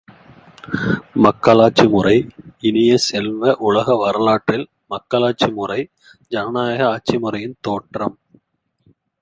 [1.25, 2.15] மக்களாட்சி முறை
[2.59, 5.79] இனிய செல்வ, உலக வரலாற்றில் மக்களாட்சி முறை
[6.27, 8.17] ஜனநாயக ஆட்சி முறையின் தோற்றம்.